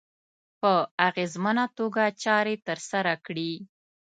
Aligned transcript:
په 0.59 0.73
اغېزمنه 1.07 1.65
توګه 1.77 2.03
چارې 2.23 2.55
ترسره 2.67 3.13
کړي. 3.25 3.51